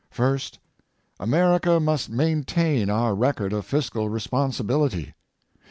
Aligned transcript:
First, 0.09 0.57
America 1.19 1.79
must 1.79 2.09
maintain 2.09 2.89
our 2.89 3.13
record 3.13 3.53
of 3.53 3.67
fiscal 3.67 4.09
responsibility. 4.09 5.13